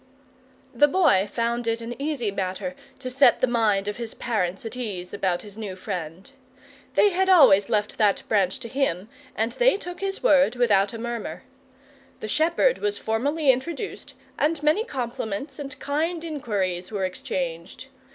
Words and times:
The 0.73 0.87
Boy 0.87 1.29
found 1.31 1.67
it 1.67 1.79
an 1.79 1.93
easy 2.01 2.31
matter 2.31 2.75
to 2.97 3.07
set 3.07 3.39
the 3.39 3.45
mind 3.45 3.87
of 3.87 3.97
his 3.97 4.15
parents' 4.15 4.65
at 4.65 4.75
ease 4.75 5.13
about 5.13 5.43
his 5.43 5.59
new 5.59 5.75
friend. 5.75 6.31
They 6.95 7.11
had 7.11 7.29
always 7.29 7.69
left 7.69 7.99
that 7.99 8.23
branch 8.27 8.59
to 8.61 8.67
him, 8.67 9.09
and 9.35 9.51
they 9.51 9.77
took 9.77 9.99
his 10.01 10.23
word 10.23 10.55
without 10.55 10.91
a 10.91 10.97
murmur. 10.97 11.43
The 12.19 12.27
shepherd 12.27 12.79
was 12.79 12.97
formally 12.97 13.51
introduced 13.51 14.15
and 14.39 14.63
many 14.63 14.83
compliments 14.85 15.59
and 15.59 15.77
kind 15.77 16.23
inquiries 16.23 16.91
were 16.91 17.05
exchanged. 17.05 17.85